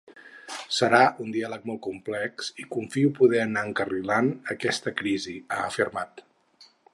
Serà 0.75 1.01
un 1.23 1.27
diàleg 1.35 1.67
molt 1.71 1.81
complex 1.87 2.49
i 2.63 2.65
confio 2.77 3.11
poder 3.19 3.43
anar 3.43 3.63
encarrilant 3.69 4.33
aquesta 4.57 4.95
crisi, 5.03 5.35
ha 5.57 5.61
afirmat. 5.69 6.27